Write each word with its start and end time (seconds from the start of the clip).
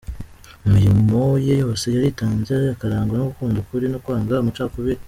Mu 0.61 0.67
mirimo 0.75 1.21
ye 1.45 1.53
yose 1.63 1.85
yaritanze 1.95 2.55
akarangwa 2.73 3.15
no 3.17 3.25
gukunda 3.29 3.57
ukuri 3.59 3.85
no 3.89 3.99
kwanga 4.03 4.33
amacakubiri. 4.37 4.99